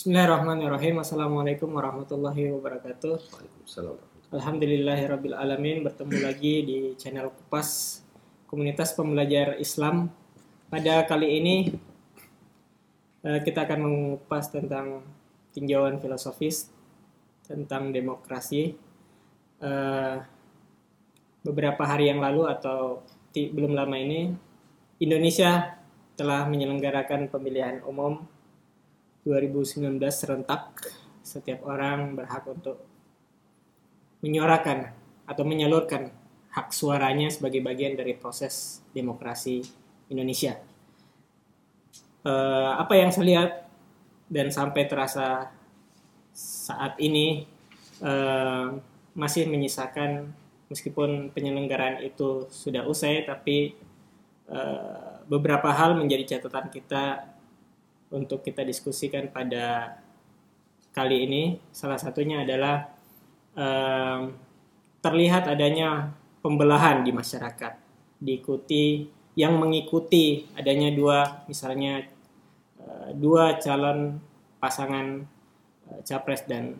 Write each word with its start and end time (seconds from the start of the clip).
Bismillahirrahmanirrahim. 0.00 0.96
Assalamualaikum 1.04 1.76
warahmatullahi 1.76 2.48
wabarakatuh. 2.56 3.20
Waalaikumsalam. 3.20 4.00
Alhamdulillahirabbil 4.32 5.36
alamin 5.36 5.84
bertemu 5.84 6.24
lagi 6.24 6.54
di 6.64 6.78
channel 6.96 7.28
Kupas 7.28 8.00
Komunitas 8.48 8.96
Pembelajar 8.96 9.60
Islam. 9.60 10.08
Pada 10.72 11.04
kali 11.04 11.36
ini 11.36 11.56
eh, 13.28 13.44
kita 13.44 13.68
akan 13.68 13.80
mengupas 13.84 14.48
tentang 14.48 15.04
tinjauan 15.52 16.00
filosofis 16.00 16.72
tentang 17.44 17.92
demokrasi. 17.92 18.80
Eh, 19.60 20.16
Beberapa 21.44 21.84
hari 21.84 22.08
yang 22.08 22.24
lalu 22.24 22.48
atau 22.48 23.04
belum 23.36 23.76
lama 23.76 24.00
ini 24.00 24.32
Indonesia 24.96 25.76
telah 26.16 26.48
menyelenggarakan 26.48 27.28
pemilihan 27.28 27.84
umum 27.84 28.24
2019 29.24 30.00
serentak. 30.10 30.76
Setiap 31.20 31.62
orang 31.68 32.16
berhak 32.16 32.42
untuk 32.48 32.82
menyuarakan 34.20 34.92
atau 35.28 35.44
menyalurkan 35.46 36.10
hak 36.50 36.74
suaranya 36.74 37.30
sebagai 37.30 37.62
bagian 37.62 37.94
dari 37.94 38.18
proses 38.18 38.82
demokrasi 38.90 39.62
Indonesia. 40.10 40.58
Eh, 42.26 42.72
apa 42.76 42.98
yang 42.98 43.14
saya 43.14 43.24
lihat 43.24 43.50
dan 44.28 44.52
sampai 44.52 44.84
terasa 44.90 45.48
saat 46.34 46.98
ini 47.00 47.46
eh, 48.02 48.66
masih 49.14 49.48
menyisakan 49.48 50.34
meskipun 50.70 51.34
penyelenggaraan 51.34 52.02
itu 52.02 52.50
sudah 52.50 52.84
usai, 52.84 53.22
tapi 53.24 53.78
eh, 54.50 55.12
beberapa 55.30 55.70
hal 55.70 55.94
menjadi 55.94 56.36
catatan 56.36 56.68
kita 56.74 57.29
untuk 58.10 58.42
kita 58.42 58.66
diskusikan 58.66 59.30
pada 59.30 59.98
kali 60.90 61.26
ini. 61.26 61.42
Salah 61.70 61.98
satunya 61.98 62.42
adalah 62.42 62.90
em, 63.54 64.34
terlihat 65.00 65.48
adanya 65.48 66.12
pembelahan 66.44 67.06
di 67.06 67.14
masyarakat, 67.14 67.72
diikuti 68.20 69.08
yang 69.38 69.56
mengikuti 69.56 70.44
adanya 70.58 70.90
dua 70.92 71.46
misalnya 71.46 72.04
eh, 72.82 73.10
dua 73.14 73.56
calon 73.62 74.18
pasangan 74.58 75.24
eh, 75.88 76.00
capres 76.04 76.42
dan 76.44 76.76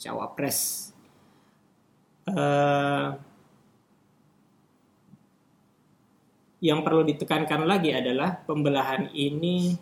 cawapres. 0.00 0.90
Eh, 2.26 3.08
yang 6.62 6.86
perlu 6.86 7.02
ditekankan 7.02 7.66
lagi 7.66 7.90
adalah 7.90 8.38
pembelahan 8.46 9.10
ini 9.10 9.74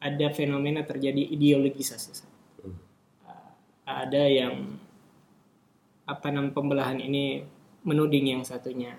ada 0.00 0.26
fenomena 0.32 0.84
terjadi 0.84 1.22
ideologisasi. 1.32 2.12
Hmm. 2.62 2.76
Uh, 3.24 3.50
Ada 3.86 4.24
yang 4.28 4.54
apa 6.06 6.30
namanya 6.30 6.54
pembelahan 6.54 6.98
ini 7.02 7.42
menuding 7.82 8.38
yang 8.38 8.42
satunya 8.46 8.94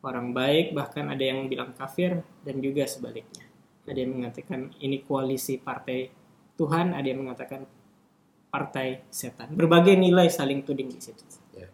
orang 0.00 0.32
baik, 0.32 0.72
bahkan 0.72 1.06
ada 1.12 1.22
yang 1.22 1.46
bilang 1.46 1.76
kafir 1.76 2.24
dan 2.42 2.56
juga 2.58 2.88
sebaliknya. 2.88 3.46
Ada 3.86 3.98
yang 4.00 4.12
mengatakan 4.18 4.70
ini 4.80 5.02
koalisi 5.04 5.58
partai 5.58 6.08
Tuhan, 6.56 6.92
ada 6.94 7.06
yang 7.06 7.26
mengatakan 7.26 7.66
partai 8.50 9.06
setan. 9.08 9.54
Berbagai 9.54 9.94
nilai 9.94 10.26
saling 10.30 10.66
tuding 10.66 10.90
di 10.90 11.00
situ. 11.00 11.22
Ya. 11.54 11.70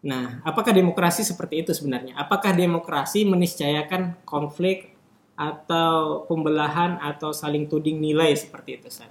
Nah, 0.00 0.40
apakah 0.44 0.72
demokrasi 0.72 1.20
seperti 1.22 1.64
itu 1.64 1.76
sebenarnya? 1.76 2.16
Apakah 2.16 2.56
demokrasi 2.56 3.28
meniscayakan 3.28 4.24
konflik 4.24 4.96
atau 5.40 6.28
pembelahan 6.28 7.00
atau 7.00 7.32
saling 7.32 7.64
tuding 7.64 7.96
nilai 7.96 8.36
seperti 8.36 8.76
itu 8.76 8.92
Ustaz? 8.92 9.08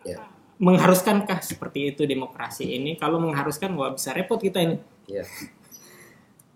Ya. 0.00 0.24
Mengharuskankah 0.56 1.44
seperti 1.44 1.92
itu 1.92 2.08
demokrasi 2.08 2.64
ini? 2.80 2.96
Kalau 2.96 3.20
mengharuskan, 3.20 3.76
wah 3.76 3.92
bisa 3.92 4.16
repot 4.16 4.40
kita 4.40 4.64
ini. 4.64 4.76
Ya. 5.04 5.28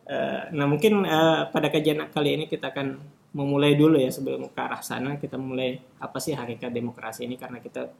Eh, 0.08 0.56
nah 0.56 0.64
mungkin 0.64 1.04
eh, 1.04 1.52
pada 1.52 1.68
kajian 1.68 2.00
kali 2.08 2.32
ini 2.40 2.48
kita 2.48 2.72
akan 2.72 2.96
memulai 3.36 3.76
dulu 3.76 4.00
ya 4.00 4.08
sebelum 4.08 4.48
ke 4.48 4.56
arah 4.56 4.80
sana 4.80 5.20
kita 5.20 5.36
mulai 5.36 5.76
apa 6.00 6.16
sih 6.16 6.32
hakikat 6.32 6.72
demokrasi 6.72 7.28
ini 7.28 7.36
karena 7.36 7.60
kita 7.60 7.92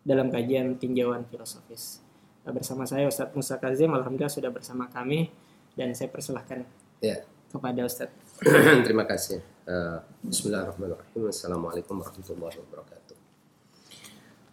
dalam 0.00 0.32
kajian 0.32 0.80
tinjauan 0.80 1.28
filosofis 1.28 2.00
Eh, 2.46 2.52
bersama 2.54 2.86
saya 2.86 3.10
Ustadz 3.10 3.34
Musa 3.34 3.58
Kazim 3.58 3.90
alhamdulillah 3.90 4.30
sudah 4.30 4.54
bersama 4.54 4.86
kami 4.86 5.34
dan 5.74 5.90
saya 5.98 6.06
persilahkan 6.06 6.62
Ya. 7.02 7.26
kepada 7.50 7.82
Ustadz 7.84 8.14
Terima 8.84 9.08
kasih. 9.08 9.40
Eh, 9.64 9.98
Bismillahirrahmanirrahim. 10.20 11.32
Assalamualaikum 11.32 12.04
warahmatullahi 12.04 12.60
wabarakatuh. 12.68 13.16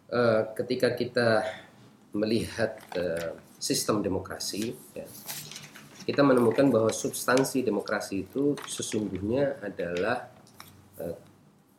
Eh, 0.08 0.42
ketika 0.56 0.96
kita 0.96 1.44
melihat 2.16 2.80
eh, 2.96 3.36
sistem 3.60 4.00
demokrasi, 4.00 4.72
ya, 4.96 5.04
kita 6.08 6.24
menemukan 6.24 6.72
bahwa 6.72 6.96
substansi 6.96 7.60
demokrasi 7.60 8.24
itu 8.24 8.56
sesungguhnya 8.68 9.60
adalah 9.60 10.32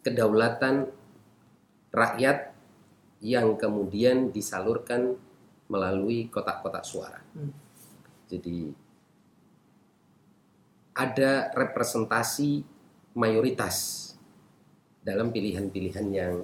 kedaulatan 0.04 0.88
rakyat 1.88 2.52
yang 3.24 3.56
kemudian 3.56 4.28
disalurkan 4.28 5.16
melalui 5.72 6.28
kotak-kotak 6.28 6.84
suara. 6.84 7.20
Hmm. 7.32 7.52
Jadi 8.28 8.83
ada 10.94 11.50
representasi 11.52 12.62
mayoritas 13.18 14.10
dalam 15.02 15.34
pilihan-pilihan 15.34 16.06
yang 16.14 16.34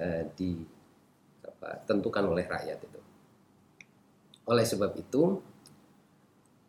eh, 0.00 0.24
ditentukan 0.34 2.24
oleh 2.26 2.44
rakyat 2.48 2.78
itu. 2.82 3.00
Oleh 4.48 4.66
sebab 4.66 4.92
itu, 4.96 5.38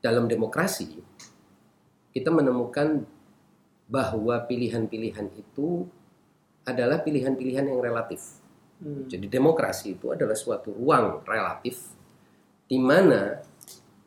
dalam 0.04 0.30
demokrasi 0.30 1.00
kita 2.14 2.30
menemukan 2.34 3.06
bahwa 3.88 4.36
pilihan-pilihan 4.46 5.32
itu 5.38 5.88
adalah 6.68 7.00
pilihan-pilihan 7.00 7.72
yang 7.72 7.80
relatif. 7.80 8.44
Hmm. 8.84 9.08
Jadi 9.08 9.26
demokrasi 9.32 9.96
itu 9.98 10.12
adalah 10.12 10.36
suatu 10.36 10.76
ruang 10.76 11.24
relatif 11.24 11.94
di 12.68 12.78
mana 12.78 13.40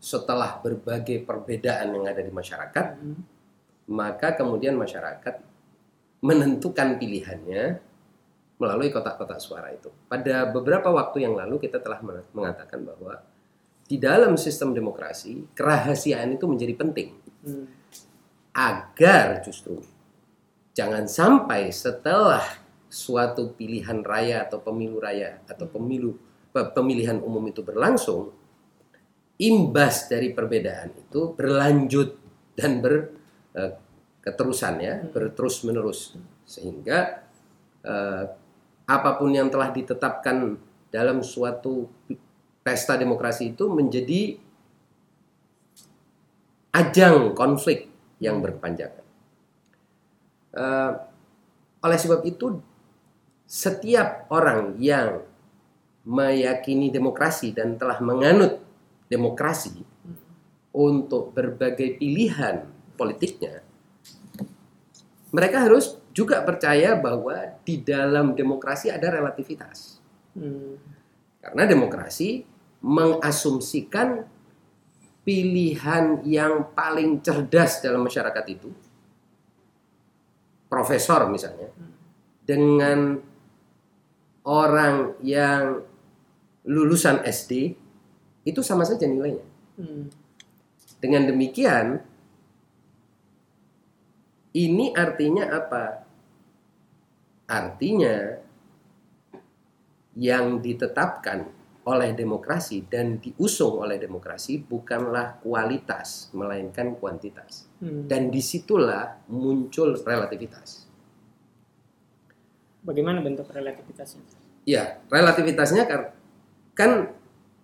setelah 0.00 0.58
berbagai 0.58 1.22
perbedaan 1.22 1.92
yang 1.92 2.08
ada 2.08 2.24
di 2.24 2.32
masyarakat, 2.32 2.86
Hmm. 2.96 3.20
maka 3.92 4.32
kemudian 4.32 4.74
masyarakat 4.74 5.44
menentukan 6.20 6.96
pilihannya 6.96 7.78
melalui 8.56 8.88
kotak-kotak 8.88 9.40
suara 9.40 9.72
itu. 9.72 9.88
Pada 10.04 10.48
beberapa 10.48 10.88
waktu 10.88 11.24
yang 11.24 11.36
lalu 11.36 11.60
kita 11.60 11.80
telah 11.80 12.00
men- 12.00 12.24
mengatakan 12.32 12.84
bahwa 12.84 13.20
di 13.84 13.96
dalam 13.96 14.36
sistem 14.36 14.72
demokrasi 14.72 15.48
kerahasiaan 15.52 16.36
itu 16.36 16.44
menjadi 16.48 16.74
penting 16.76 17.10
Hmm. 17.40 17.66
agar 18.52 19.40
justru 19.44 19.80
jangan 20.72 21.06
sampai 21.06 21.70
setelah 21.70 22.42
suatu 22.90 23.54
pilihan 23.54 24.02
raya 24.02 24.44
atau 24.44 24.58
pemilu 24.58 24.98
raya 24.98 25.38
atau 25.46 25.66
pemilu 25.66 26.18
pe- 26.50 26.70
pemilihan 26.74 27.22
umum 27.22 27.42
itu 27.46 27.62
berlangsung 27.62 28.34
imbas 29.40 30.06
dari 30.06 30.36
perbedaan 30.36 30.92
itu 30.92 31.32
berlanjut 31.32 32.20
dan 32.52 32.84
ber 32.84 33.08
eh, 33.56 33.72
keterusan 34.20 34.74
ya 34.84 35.00
berterus 35.08 35.64
menerus 35.64 36.14
sehingga 36.44 37.24
eh, 37.80 38.24
apa 38.84 39.10
pun 39.16 39.32
yang 39.32 39.48
telah 39.48 39.72
ditetapkan 39.72 40.60
dalam 40.92 41.24
suatu 41.24 41.88
pesta 42.60 43.00
demokrasi 43.00 43.56
itu 43.56 43.70
menjadi 43.70 44.36
ajang 46.76 47.32
konflik 47.32 47.88
yang 48.20 48.44
berkepanjangan. 48.44 49.06
Eh, 50.50 50.92
oleh 51.80 51.98
sebab 51.98 52.20
itu, 52.28 52.60
setiap 53.48 54.28
orang 54.28 54.76
yang 54.76 55.24
meyakini 56.04 56.92
demokrasi 56.92 57.54
dan 57.54 57.78
telah 57.80 57.98
menganut 58.03 58.69
demokrasi 59.10 59.83
untuk 60.71 61.34
berbagai 61.34 61.98
pilihan 61.98 62.62
politiknya, 62.95 63.66
mereka 65.34 65.66
harus 65.66 65.98
juga 66.15 66.42
percaya 66.47 66.95
bahwa 66.95 67.59
di 67.66 67.83
dalam 67.83 68.39
demokrasi 68.39 68.91
ada 68.91 69.10
relativitas. 69.10 69.98
Hmm. 70.34 70.78
Karena 71.42 71.66
demokrasi 71.66 72.47
mengasumsikan 72.80 74.27
pilihan 75.27 76.22
yang 76.27 76.71
paling 76.74 77.18
cerdas 77.22 77.83
dalam 77.83 78.06
masyarakat 78.06 78.45
itu, 78.51 78.71
profesor 80.66 81.27
misalnya, 81.30 81.71
dengan 82.45 83.21
orang 84.45 85.16
yang 85.22 85.84
lulusan 86.66 87.22
SD, 87.24 87.79
itu 88.50 88.60
sama 88.60 88.82
saja 88.82 89.06
nilainya. 89.06 89.47
Hmm. 89.78 90.10
Dengan 91.00 91.30
demikian, 91.30 92.02
ini 94.52 94.92
artinya 94.92 95.48
apa? 95.54 95.84
Artinya 97.50 98.36
yang 100.18 100.58
ditetapkan 100.58 101.47
oleh 101.80 102.12
demokrasi 102.12 102.84
dan 102.84 103.16
diusung 103.16 103.80
oleh 103.80 103.97
demokrasi 103.97 104.60
bukanlah 104.60 105.41
kualitas 105.41 106.28
melainkan 106.36 106.92
kuantitas 107.00 107.66
Hmm. 107.80 108.04
dan 108.04 108.28
di 108.28 108.44
situlah 108.44 109.24
muncul 109.32 109.96
relativitas. 110.04 110.84
Bagaimana 112.84 113.24
bentuk 113.24 113.48
relativitasnya? 113.48 114.20
Ya, 114.68 115.00
relativitasnya 115.08 115.88
kan, 115.88 116.00
kan 116.76 116.92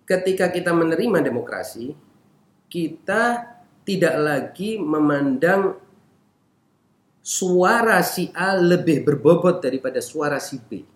ketika 0.07 0.47
kita 0.47 0.71
menerima 0.71 1.19
demokrasi, 1.19 1.91
kita 2.71 3.43
tidak 3.83 4.15
lagi 4.15 4.79
memandang 4.79 5.75
suara 7.19 7.99
si 7.99 8.31
A 8.31 8.55
lebih 8.55 9.03
berbobot 9.03 9.59
daripada 9.59 9.99
suara 9.99 10.39
si 10.39 10.63
B. 10.63 10.87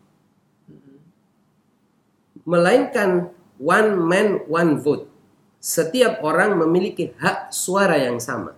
Melainkan 2.47 3.29
one 3.59 3.91
man 3.99 4.27
one 4.47 4.79
vote. 4.79 5.11
Setiap 5.61 6.25
orang 6.25 6.57
memiliki 6.57 7.13
hak 7.21 7.53
suara 7.53 7.99
yang 7.99 8.17
sama. 8.17 8.57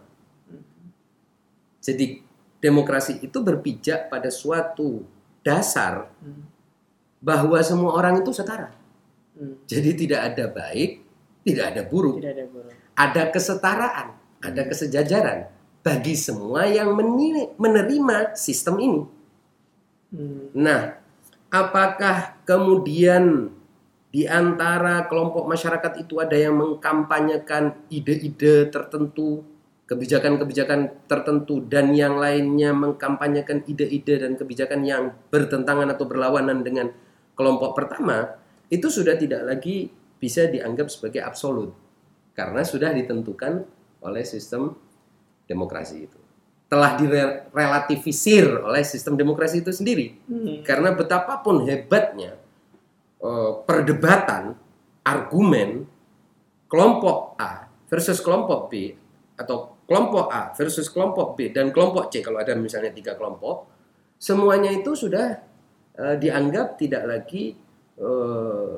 Jadi 1.83 2.23
demokrasi 2.63 3.19
itu 3.19 3.43
berpijak 3.43 4.07
pada 4.07 4.31
suatu 4.31 5.03
dasar 5.43 6.07
Hmm. 6.23 6.47
bahwa 7.19 7.59
semua 7.59 7.91
orang 7.91 8.23
itu 8.23 8.31
setara. 8.31 8.71
Hmm. 9.33 9.55
Jadi 9.65 9.89
tidak 9.97 10.21
ada 10.33 10.45
baik, 10.49 10.91
tidak 11.43 11.65
ada 11.73 11.81
buruk, 11.83 12.21
Tidak 12.21 12.33
ada 12.33 12.45
buruk. 12.45 12.71
ada 12.93 13.23
kesetaraan, 13.33 14.07
ada 14.39 14.61
kesejajaran 14.69 15.39
bagi 15.83 16.15
semua 16.15 16.69
yang 16.69 16.95
menerima 17.59 18.37
sistem 18.39 18.75
ini. 18.79 19.01
Hmm. 20.13 20.53
Nah, 20.53 20.95
apakah 21.49 22.39
kemudian 22.45 23.49
di 24.13 24.29
antara 24.29 25.09
kelompok 25.09 25.49
masyarakat 25.49 26.05
itu 26.05 26.21
ada 26.21 26.37
yang 26.37 26.53
mengkampanyekan 26.53 27.89
ide-ide 27.89 28.69
tertentu, 28.69 29.41
kebijakan-kebijakan 29.89 31.09
tertentu 31.09 31.65
dan 31.65 31.91
yang 31.97 32.21
lainnya 32.21 32.71
mengkampanyekan 32.77 33.65
ide-ide 33.65 34.21
dan 34.21 34.37
kebijakan 34.37 34.85
yang 34.85 35.17
bertentangan 35.33 35.89
atau 35.91 36.05
berlawanan 36.05 36.61
dengan 36.61 36.93
kelompok 37.33 37.73
pertama, 37.73 38.37
itu 38.71 38.87
sudah 38.87 39.15
tidak 39.19 39.43
lagi 39.43 39.91
bisa 40.19 40.47
dianggap 40.47 40.87
sebagai 40.87 41.19
absolut 41.19 41.75
karena 42.33 42.63
sudah 42.65 42.95
ditentukan 42.95 43.63
oleh 44.03 44.23
sistem 44.23 44.75
demokrasi 45.45 46.07
itu. 46.09 46.19
Telah 46.71 46.97
direlativisir 46.97 48.65
oleh 48.65 48.81
sistem 48.81 49.13
demokrasi 49.13 49.61
itu 49.61 49.69
sendiri. 49.69 50.17
Hmm. 50.25 50.65
Karena 50.65 50.95
betapapun 50.97 51.69
hebatnya 51.69 52.33
eh, 53.21 53.51
perdebatan, 53.67 54.57
argumen 55.05 55.85
kelompok 56.71 57.37
A 57.37 57.69
versus 57.85 58.17
kelompok 58.23 58.71
B 58.73 58.95
atau 59.37 59.77
kelompok 59.85 60.31
A 60.31 60.55
versus 60.57 60.89
kelompok 60.89 61.37
B 61.37 61.53
dan 61.53 61.69
kelompok 61.69 62.09
C 62.09 62.23
kalau 62.25 62.41
ada 62.41 62.57
misalnya 62.57 62.89
tiga 62.89 63.13
kelompok, 63.13 63.69
semuanya 64.17 64.73
itu 64.73 64.97
sudah 64.97 65.37
eh, 65.93 66.15
dianggap 66.17 66.81
tidak 66.81 67.03
lagi 67.05 67.53
eh, 67.97 68.71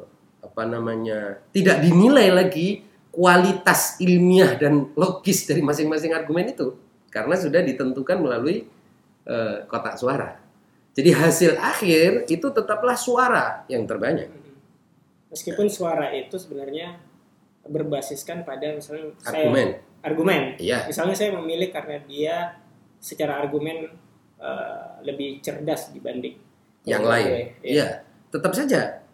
apa 0.46 0.64
namanya 0.66 1.42
tidak 1.52 1.82
dinilai 1.82 2.30
lagi 2.32 2.86
kualitas 3.10 3.96
ilmiah 4.04 4.60
dan 4.60 4.92
logis 4.94 5.48
dari 5.48 5.64
masing-masing 5.64 6.12
argumen 6.12 6.52
itu 6.52 6.76
karena 7.08 7.36
sudah 7.40 7.64
ditentukan 7.64 8.20
melalui 8.20 8.68
eh, 9.26 9.58
kotak 9.72 9.96
suara. 9.96 10.36
Jadi 10.96 11.12
hasil 11.12 11.52
akhir 11.60 12.28
itu 12.32 12.48
tetaplah 12.52 12.96
suara 12.96 13.68
yang 13.68 13.84
terbanyak. 13.84 14.32
Meskipun 15.28 15.68
suara 15.68 16.12
itu 16.16 16.40
sebenarnya 16.40 16.96
berbasiskan 17.68 18.48
pada 18.48 18.72
misalnya 18.72 19.12
saya- 19.20 19.48
Argumen. 19.52 19.68
argumen. 20.06 20.42
Iya. 20.62 20.88
Misalnya 20.88 21.16
saya 21.18 21.36
memilih 21.36 21.74
karena 21.74 22.00
dia 22.08 22.56
secara 23.00 23.40
argumen 23.40 23.92
eh, 24.36 24.88
lebih 25.08 25.40
cerdas 25.40 25.96
dibanding 25.96 26.36
Yang 26.86 27.04
lain. 27.08 27.28
Iya. 27.32 27.48
Iya, 27.64 27.88
tetap 28.30 28.52
saja. 28.54 29.05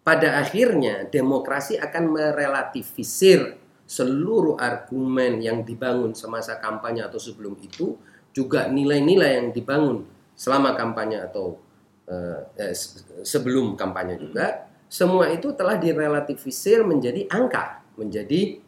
Pada 0.00 0.40
akhirnya 0.40 1.06
demokrasi 1.06 1.76
akan 1.76 2.04
merelativisir 2.08 3.60
seluruh 3.84 4.56
argumen 4.56 5.42
yang 5.42 5.66
dibangun 5.66 6.16
semasa 6.16 6.56
kampanye 6.62 7.04
atau 7.04 7.18
sebelum 7.18 7.58
itu 7.60 7.98
juga 8.30 8.70
nilai-nilai 8.70 9.42
yang 9.42 9.48
dibangun 9.50 10.06
selama 10.38 10.78
kampanye 10.78 11.20
atau 11.20 11.58
eh, 12.06 12.40
eh, 12.56 12.72
se- 12.72 13.02
sebelum 13.26 13.74
kampanye 13.74 14.16
juga 14.16 14.70
semua 14.90 15.30
itu 15.30 15.54
telah 15.54 15.78
direlativisir 15.78 16.82
menjadi 16.82 17.30
angka, 17.30 17.82
menjadi 17.94 18.58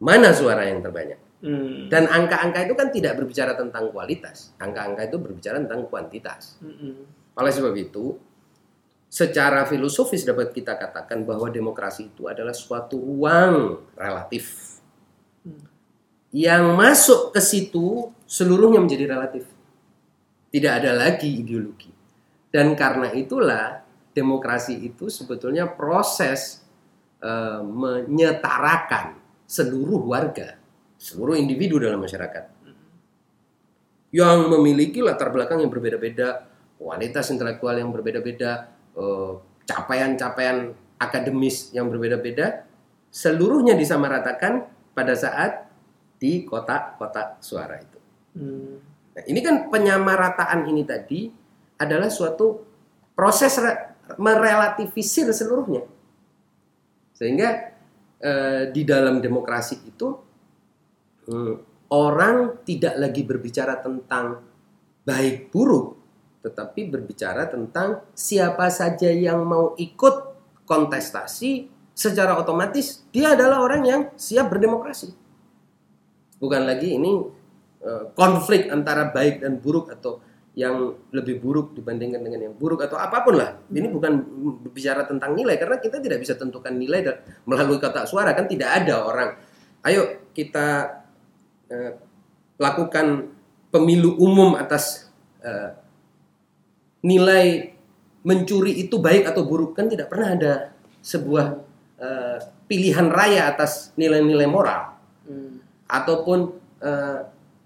mana 0.00 0.28
suara 0.32 0.68
yang 0.68 0.84
terbanyak. 0.84 1.16
Hmm. 1.40 1.88
Dan 1.88 2.04
angka-angka 2.04 2.68
itu 2.68 2.74
kan 2.76 2.92
tidak 2.92 3.16
berbicara 3.16 3.56
tentang 3.56 3.88
kualitas, 3.88 4.52
angka-angka 4.60 5.08
itu 5.08 5.16
berbicara 5.16 5.56
tentang 5.56 5.88
kuantitas. 5.88 6.60
Mm-mm. 6.60 7.00
Oleh 7.32 7.48
sebab 7.48 7.72
itu, 7.80 8.20
secara 9.10 9.66
filosofis 9.66 10.22
dapat 10.22 10.54
kita 10.54 10.78
katakan 10.78 11.26
bahwa 11.26 11.50
demokrasi 11.50 12.14
itu 12.14 12.30
adalah 12.30 12.54
suatu 12.54 12.94
ruang 12.94 13.82
relatif. 13.98 14.78
Yang 16.30 16.64
masuk 16.78 17.20
ke 17.34 17.42
situ 17.42 18.14
seluruhnya 18.22 18.78
menjadi 18.78 19.10
relatif. 19.10 19.50
Tidak 20.54 20.72
ada 20.72 20.94
lagi 20.94 21.42
ideologi. 21.42 21.90
Dan 22.50 22.78
karena 22.78 23.10
itulah 23.10 23.82
demokrasi 24.14 24.78
itu 24.78 25.10
sebetulnya 25.10 25.66
proses 25.66 26.62
eh, 27.18 27.62
menyetarakan 27.66 29.18
seluruh 29.42 30.06
warga, 30.06 30.54
seluruh 30.94 31.34
individu 31.34 31.82
dalam 31.82 31.98
masyarakat 31.98 32.60
yang 34.10 34.50
memiliki 34.50 34.98
latar 35.02 35.30
belakang 35.30 35.62
yang 35.62 35.70
berbeda-beda, 35.70 36.50
kualitas 36.78 37.30
intelektual 37.30 37.78
yang 37.78 37.94
berbeda-beda, 37.94 38.66
capaian-capaian 39.64 40.76
akademis 41.00 41.72
yang 41.72 41.88
berbeda-beda, 41.88 42.68
seluruhnya 43.08 43.74
disamaratakan 43.74 44.68
pada 44.92 45.14
saat 45.16 45.66
di 46.20 46.44
kotak-kotak 46.44 47.40
suara 47.40 47.80
itu. 47.80 47.98
Hmm. 48.36 48.76
Nah, 49.16 49.22
ini 49.26 49.40
kan 49.40 49.72
penyamarataan 49.72 50.68
ini 50.68 50.84
tadi 50.84 51.32
adalah 51.80 52.12
suatu 52.12 52.60
proses 53.16 53.56
re- 53.56 53.96
merelativisir 54.20 55.32
seluruhnya. 55.32 55.82
Sehingga 57.16 57.48
eh, 58.20 58.62
di 58.68 58.82
dalam 58.84 59.24
demokrasi 59.24 59.80
itu 59.88 60.08
hmm, 61.28 61.54
orang 61.92 62.64
tidak 62.68 62.94
lagi 63.00 63.22
berbicara 63.24 63.80
tentang 63.80 64.40
baik 65.04 65.48
buruk, 65.48 65.99
tetapi 66.40 66.88
berbicara 66.88 67.48
tentang 67.48 68.00
siapa 68.16 68.72
saja 68.72 69.12
yang 69.12 69.44
mau 69.44 69.76
ikut 69.76 70.14
kontestasi 70.64 71.68
secara 71.92 72.38
otomatis 72.40 73.04
dia 73.12 73.36
adalah 73.36 73.60
orang 73.60 73.82
yang 73.84 74.02
siap 74.16 74.48
berdemokrasi. 74.48 75.12
Bukan 76.40 76.62
lagi 76.64 76.96
ini 76.96 77.12
eh, 77.84 78.04
konflik 78.16 78.72
antara 78.72 79.12
baik 79.12 79.44
dan 79.44 79.60
buruk 79.60 79.92
atau 79.92 80.24
yang 80.58 80.98
lebih 81.14 81.38
buruk 81.38 81.78
dibandingkan 81.78 82.20
dengan 82.26 82.50
yang 82.50 82.54
buruk 82.56 82.82
atau 82.82 82.98
apa 82.98 83.22
pun 83.22 83.38
lah. 83.38 83.60
Ini 83.70 83.86
bukan 83.92 84.12
bicara 84.72 85.06
tentang 85.06 85.36
nilai 85.36 85.54
karena 85.60 85.76
kita 85.78 86.02
tidak 86.02 86.18
bisa 86.24 86.34
tentukan 86.34 86.74
nilai 86.74 87.00
dan 87.04 87.16
melalui 87.46 87.78
kotak 87.78 88.08
suara 88.08 88.32
kan 88.32 88.48
tidak 88.48 88.82
ada 88.82 89.04
orang. 89.04 89.30
Ayo 89.84 90.28
kita 90.32 91.00
eh, 91.68 91.92
lakukan 92.56 93.30
pemilu 93.70 94.16
umum 94.20 94.58
atas 94.58 95.08
eh, 95.40 95.79
nilai 97.04 97.74
mencuri 98.20 98.84
itu 98.84 99.00
baik 99.00 99.24
atau 99.28 99.48
buruk 99.48 99.72
kan 99.72 99.88
tidak 99.88 100.12
pernah 100.12 100.36
ada 100.36 100.52
sebuah 101.00 101.46
eh, 101.96 102.38
pilihan 102.68 103.08
raya 103.08 103.48
atas 103.48 103.92
nilai-nilai 103.96 104.48
moral. 104.48 104.82
Hmm. 105.20 105.62
ataupun 105.86 106.38
eh, 106.82 107.20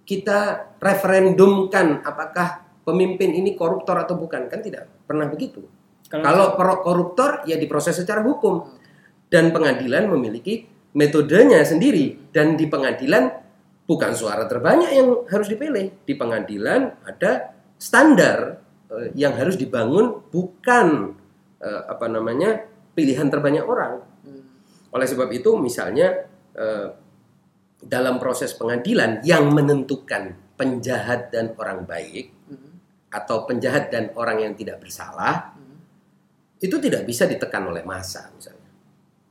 kita 0.04 0.72
referendumkan 0.80 2.04
apakah 2.04 2.64
pemimpin 2.84 3.32
ini 3.32 3.56
koruptor 3.56 3.96
atau 4.04 4.20
bukan 4.20 4.52
kan 4.52 4.60
tidak 4.60 4.84
pernah 5.08 5.26
begitu. 5.28 5.64
Kalau 6.12 6.54
pro- 6.54 6.84
koruptor 6.84 7.42
ya 7.48 7.56
diproses 7.56 7.96
secara 7.96 8.22
hukum. 8.22 8.68
Dan 9.32 9.50
pengadilan 9.50 10.06
memiliki 10.06 10.62
metodenya 10.94 11.64
sendiri. 11.66 12.30
Dan 12.30 12.54
di 12.54 12.70
pengadilan 12.70 13.32
bukan 13.88 14.12
suara 14.14 14.46
terbanyak 14.46 14.90
yang 14.94 15.08
harus 15.26 15.50
dipilih. 15.50 16.04
Di 16.06 16.14
pengadilan 16.14 17.02
ada 17.02 17.56
standar 17.80 18.62
yang 19.14 19.34
harus 19.34 19.54
dibangun 19.54 20.22
bukan 20.28 21.16
eh, 21.58 21.82
apa 21.88 22.06
namanya 22.06 22.64
pilihan 22.92 23.26
terbanyak 23.26 23.64
orang. 23.64 24.02
Hmm. 24.22 24.42
Oleh 24.92 25.06
sebab 25.08 25.28
itu 25.30 25.56
misalnya 25.58 26.26
eh, 26.54 26.88
dalam 27.84 28.16
proses 28.16 28.54
pengadilan 28.54 29.20
yang 29.26 29.50
menentukan 29.52 30.32
penjahat 30.54 31.28
dan 31.34 31.52
orang 31.58 31.82
baik 31.84 32.30
Hmm. 32.44 32.76
atau 33.08 33.48
penjahat 33.48 33.88
dan 33.88 34.12
orang 34.14 34.44
yang 34.44 34.52
tidak 34.52 34.78
bersalah 34.78 35.56
Hmm. 35.56 35.80
itu 36.60 36.76
tidak 36.76 37.04
bisa 37.04 37.24
ditekan 37.24 37.64
oleh 37.64 37.80
massa 37.82 38.28
misalnya. 38.32 38.68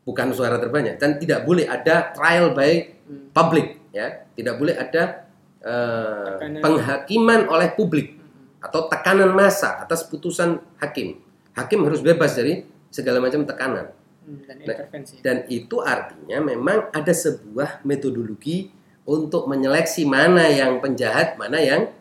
Bukan 0.04 0.36
suara 0.36 0.60
terbanyak 0.60 1.00
dan 1.00 1.16
tidak 1.16 1.48
boleh 1.48 1.64
ada 1.64 2.12
trial 2.12 2.52
by 2.52 2.92
public 3.32 3.80
ya. 3.96 4.28
Tidak 4.34 4.56
boleh 4.58 4.76
ada 4.76 5.24
eh, 5.64 6.32
Tekanan. 6.44 6.60
penghakiman 6.60 7.42
oleh 7.48 7.72
publik. 7.72 8.20
Atau 8.64 8.88
tekanan 8.88 9.36
massa 9.36 9.84
atas 9.84 10.08
putusan 10.08 10.64
hakim. 10.80 11.20
Hakim 11.52 11.84
harus 11.84 12.00
bebas 12.00 12.34
dari 12.40 12.64
segala 12.88 13.20
macam 13.20 13.44
tekanan. 13.44 13.92
Hmm, 14.24 14.40
dan 14.48 14.56
Nah, 14.64 14.76
intervensi. 14.80 15.14
Dan 15.20 15.38
itu 15.52 15.84
artinya 15.84 16.40
memang 16.40 16.88
ada 16.96 17.12
sebuah 17.12 17.84
metodologi 17.84 18.72
untuk 19.04 19.52
menyeleksi 19.52 20.08
mana 20.08 20.48
yang 20.48 20.80
penjahat, 20.80 21.36
mana 21.36 21.60
yang 21.60 21.92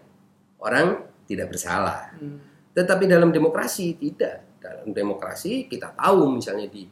orang 0.62 1.02
tidak 1.26 1.50
bersalah. 1.50 2.14
Hmm. 2.14 2.38
Tetapi 2.72 3.10
dalam 3.10 3.34
demokrasi 3.34 3.98
tidak. 3.98 4.62
Dalam 4.62 4.94
demokrasi 4.94 5.66
kita 5.66 5.90
tahu 5.98 6.38
misalnya 6.38 6.70
di 6.70 6.86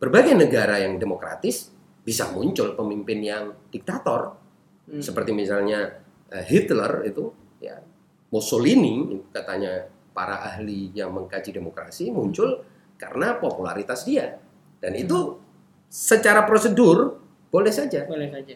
berbagai 0.00 0.32
negara 0.32 0.80
yang 0.80 0.96
demokratis 0.96 1.68
bisa 2.00 2.32
muncul 2.32 2.72
pemimpin 2.72 3.20
yang 3.20 3.52
diktator 3.68 4.40
Hmm. 4.90 4.98
seperti 4.98 5.30
misalnya 5.30 6.02
eh, 6.34 6.42
Hitler 6.50 7.06
itu 7.06 7.30
ya 7.62 7.78
Mussolini 8.30 9.20
katanya 9.34 9.90
para 10.14 10.42
ahli 10.42 10.94
yang 10.94 11.10
mengkaji 11.14 11.50
demokrasi 11.50 12.10
muncul 12.14 12.62
karena 12.98 13.38
popularitas 13.38 14.06
dia. 14.06 14.38
Dan 14.80 14.96
itu 14.96 15.36
secara 15.90 16.46
prosedur 16.46 17.18
boleh 17.50 17.74
saja. 17.74 18.06
Boleh 18.06 18.30
saja. 18.30 18.54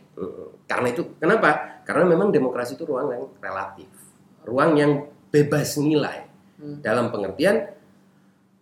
Karena 0.71 0.87
itu 0.95 1.19
kenapa? 1.19 1.83
Karena 1.83 2.07
memang 2.07 2.31
demokrasi 2.31 2.79
itu 2.79 2.87
ruang 2.87 3.11
yang 3.11 3.25
relatif 3.43 3.91
ruang 4.45 4.77
yang 4.77 4.93
bebas 5.33 5.81
nilai. 5.81 6.31
Hmm. 6.55 6.79
dalam 6.87 7.11
pengertian 7.11 7.67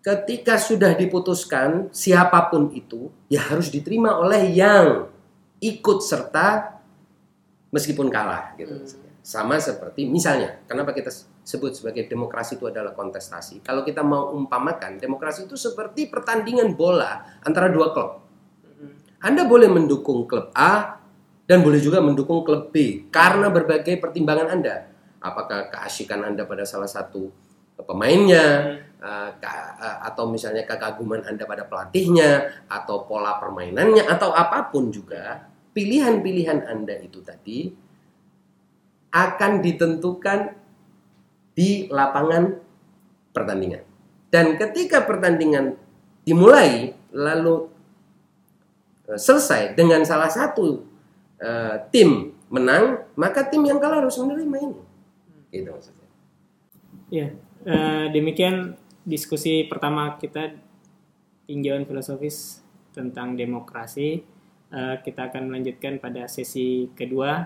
ketika 0.00 0.56
sudah 0.56 0.96
diputuskan 0.96 1.92
siapa 1.92 2.48
pun 2.48 2.72
itu 2.72 3.12
ya 3.28 3.52
harus 3.52 3.68
diterima 3.68 4.16
oleh 4.16 4.48
yang 4.48 5.12
ikut 5.60 6.00
serta 6.00 6.80
meskipun 7.68 8.08
kalah 8.08 8.56
gitu. 8.56 8.80
Hmm. 8.80 9.01
Sama 9.22 9.56
seperti 9.62 10.10
misalnya 10.10 10.66
kenapa 10.66 10.90
kita 10.90 11.08
sebut 11.46 11.78
sebagai 11.78 12.10
demokrasi 12.10 12.58
itu 12.58 12.66
adalah 12.66 12.90
kontestasi 12.92 13.62
kalau 13.62 13.86
kita 13.86 14.02
mau 14.02 14.34
umpamakan 14.34 14.98
demokrasi 14.98 15.46
itu 15.46 15.54
seperti 15.54 16.10
pertandingan 16.10 16.74
bola 16.74 17.40
antara 17.46 17.70
dua 17.70 17.94
klub 17.94 18.12
Hmm. 18.62 18.98
anda 19.22 19.46
boleh 19.46 19.70
mendukung 19.70 20.26
klub 20.26 20.50
A 20.58 20.98
dan 21.46 21.60
boleh 21.60 21.82
juga 21.82 21.98
mendukung 21.98 22.46
klub 22.46 22.70
B 22.70 23.06
karena 23.10 23.50
berbagai 23.50 23.98
pertimbangan 23.98 24.48
Anda. 24.48 24.88
Apakah 25.20 25.70
keasikan 25.70 26.22
Anda 26.24 26.46
pada 26.46 26.62
salah 26.64 26.88
satu 26.88 27.28
pemainnya, 27.82 28.78
eh, 28.96 29.30
ka- 29.42 29.74
eh, 29.76 29.98
atau 30.06 30.30
misalnya 30.30 30.62
kekaguman 30.66 31.26
Anda 31.26 31.44
pada 31.46 31.66
pelatihnya, 31.66 32.64
atau 32.70 33.04
pola 33.06 33.36
permainannya, 33.42 34.06
atau 34.06 34.30
apa 34.32 34.70
pun 34.70 34.88
juga, 34.94 35.46
pilihan-pilihan 35.74 36.62
Anda 36.66 36.96
itu 37.02 37.20
tadi 37.20 37.70
akan 39.12 39.60
ditentukan 39.60 40.56
di 41.52 41.86
lapangan 41.92 42.56
pertandingan. 43.36 43.84
Dan 44.32 44.56
ketika 44.56 45.04
pertandingan 45.04 45.76
dimulai, 46.24 46.96
lalu 47.12 47.68
eh, 49.12 49.20
selesai 49.20 49.76
dengan 49.76 50.00
salah 50.08 50.32
satu 50.32 50.80
eh, 51.36 51.76
tim 51.92 52.32
menang, 52.48 53.04
maka 53.16 53.44
tim 53.44 53.60
yang 53.68 53.76
kalah 53.76 54.00
harus 54.00 54.16
menerima 54.16 54.56
ini. 54.64 54.80
Gitu 55.52 55.68
maksudnya. 55.68 56.08
Ya, 57.12 57.28
eh, 57.68 58.06
demikian 58.08 58.80
diskusi 59.04 59.68
pertama 59.68 60.16
kita 60.16 60.56
tinjauan 61.44 61.84
filosofis 61.84 62.64
tentang 62.96 63.36
demokrasi. 63.36 64.24
Kita 64.72 65.28
akan 65.28 65.52
melanjutkan 65.52 66.00
pada 66.00 66.24
sesi 66.32 66.88
kedua. 66.96 67.44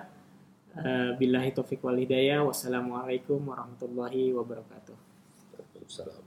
Eh, 0.77 1.11
billahi 1.17 1.57
taufiq 1.57 1.81
wal 1.81 1.97
hidayah. 1.97 2.45
Wassalamualaikum 2.45 3.41
warahmatullahi 3.49 4.37
wabarakatuh. 4.37 4.97
Waalaikumsalam. 5.57 6.26